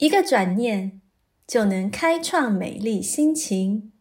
[0.00, 1.02] 一个转念
[1.46, 3.92] 就能开创美丽心情。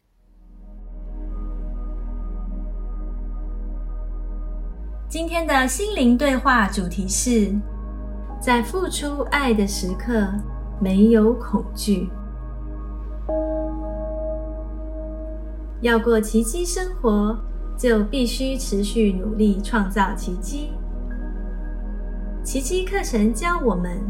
[5.10, 7.54] 今天的心灵对话主题是：
[8.40, 10.26] 在付出爱的时刻，
[10.80, 12.10] 没有恐惧。
[15.82, 17.38] 要过奇迹生活。
[17.78, 20.74] 就必须持续努力创造奇迹。
[22.44, 24.02] 奇迹课程教我们，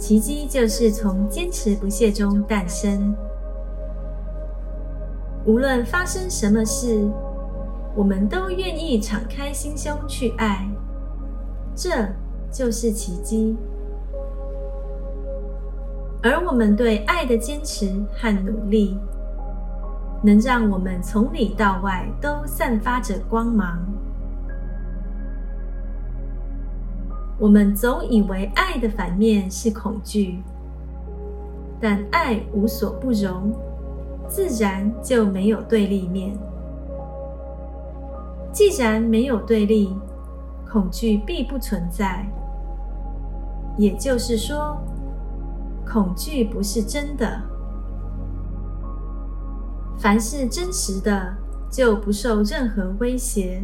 [0.00, 3.14] 奇迹就是从坚持不懈中诞生。
[5.44, 7.06] 无论发生什么事，
[7.94, 10.66] 我们都愿意敞开心胸去爱，
[11.76, 12.08] 这
[12.50, 13.54] 就是奇迹。
[16.22, 18.98] 而我们对爱的坚持和努力。
[20.22, 23.82] 能让我们从里到外都散发着光芒。
[27.40, 30.42] 我们总以为爱的反面是恐惧，
[31.80, 33.50] 但爱无所不容，
[34.28, 36.36] 自然就没有对立面。
[38.52, 39.96] 既然没有对立，
[40.70, 42.26] 恐惧必不存在。
[43.78, 44.76] 也就是说，
[45.90, 47.40] 恐惧不是真的。
[49.98, 51.34] 凡是真实的，
[51.70, 53.62] 就不受任何威胁；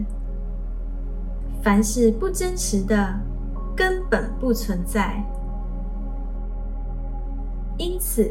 [1.62, 3.20] 凡是不真实的，
[3.76, 5.22] 根本不存在。
[7.76, 8.28] 因此，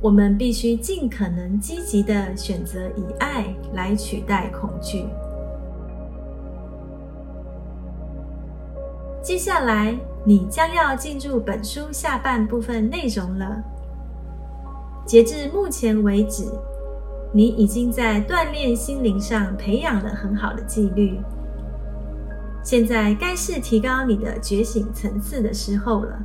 [0.00, 5.04] 我们必须尽可能积极的选择以爱来取代恐惧。
[9.22, 9.94] 接下来，
[10.24, 13.62] 你将要进入本书下半部分内容了。
[15.04, 16.46] 截至目前为止。
[17.32, 21.16] 你已经在锻炼心灵上培养了很好的纪律，
[22.62, 26.18] 现在该是提高你的觉醒层次的时候了。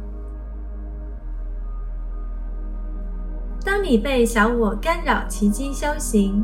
[3.64, 6.44] 当你被小我干扰奇迹修行，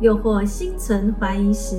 [0.00, 1.76] 又或心存怀疑时，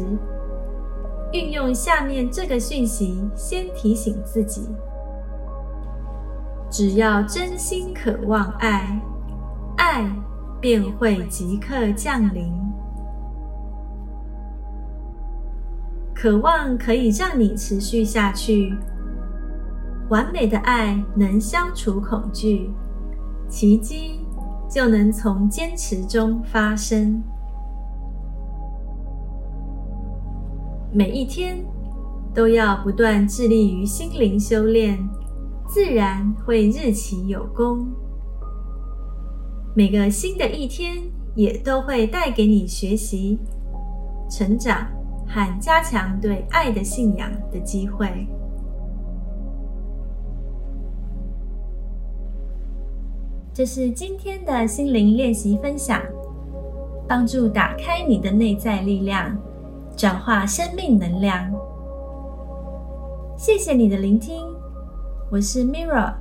[1.32, 4.70] 运用下面这个讯息，先提醒自己：
[6.70, 9.02] 只要真心渴望爱，
[9.78, 10.10] 爱。
[10.62, 12.50] 便会即刻降临。
[16.24, 18.74] 渴望可以让你持续下去。
[20.10, 22.72] 完美的爱能消除恐惧，
[23.50, 24.22] 奇迹
[24.70, 27.22] 就能从坚持中发生。
[30.94, 31.58] 每一天
[32.34, 34.98] 都要不断致力于心灵修炼，
[35.68, 37.86] 自然会日起有功。
[39.76, 41.00] 每个新的一天
[41.36, 43.38] 也都会带给你学习、
[44.30, 44.88] 成长
[45.34, 48.28] 和加强对爱的信仰的机会。
[53.52, 56.00] 这是今天的心灵练习分享，
[57.08, 59.36] 帮助打开你的内在力量，
[59.98, 61.52] 转化生命能量。
[63.36, 64.46] 谢谢你的聆听，
[65.32, 66.14] 我是 Mirra，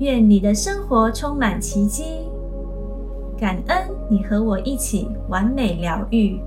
[0.00, 2.26] 愿你的生活充满奇迹。
[3.36, 6.40] 感恩你和我一起完美疗愈。